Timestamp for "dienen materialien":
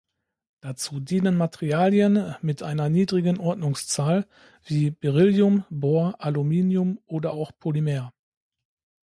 0.99-2.33